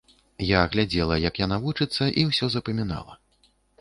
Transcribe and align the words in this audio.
Я 0.45 0.61
глядзела, 0.75 1.17
як 1.27 1.37
яна 1.45 1.59
вучыцца, 1.65 2.03
і 2.23 2.25
ўсё 2.31 2.45
запамінала. 2.55 3.13